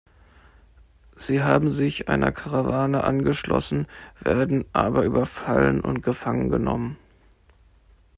Sie 1.19 1.43
haben 1.43 1.69
sich 1.69 2.09
einer 2.09 2.31
Karawane 2.31 3.03
angeschlossen, 3.03 3.85
werden 4.19 4.65
aber 4.73 5.03
überfallen 5.05 5.79
und 5.79 6.01
gefangen 6.01 6.49
genommen. 6.49 6.97